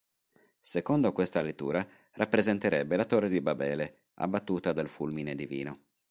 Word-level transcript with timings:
Secondo 0.63 1.11
questa 1.11 1.41
lettura 1.43 1.87
rappresenterebbe 2.13 2.95
la 2.95 3.05
Torre 3.05 3.29
di 3.29 3.39
Babele, 3.39 4.05
abbattuta 4.15 4.73
dal 4.73 4.89
fulmine 4.89 5.35
divino. 5.35 5.79